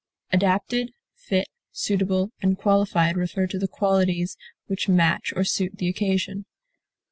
Adapted, 0.33 0.93
fit, 1.13 1.47
suitable, 1.71 2.31
and 2.41 2.57
qualified 2.57 3.15
refer 3.15 3.45
to 3.45 3.59
the 3.59 3.67
qualities 3.67 4.35
which 4.65 4.89
match 4.89 5.31
or 5.35 5.43
suit 5.43 5.77
the 5.77 5.87
occasion. 5.87 6.45